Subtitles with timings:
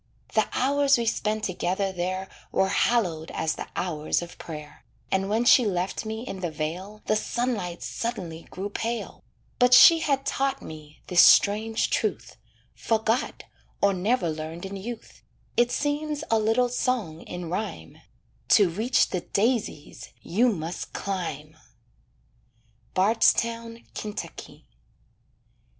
[0.33, 5.45] The hours we spent together there Were hallowed as the hours of prayer, And when
[5.45, 9.23] she left me in the vale The sunlight suddenly grew pale;
[9.59, 12.37] But she had taught me this strange truth,
[12.73, 13.43] Forgot,
[13.79, 15.21] or never learned in youth,
[15.55, 17.99] It seems a little song in rhyme,
[18.57, 21.55] "To reach the daisies, you must climb."
[22.95, 24.65] BARDSTOWN, KY.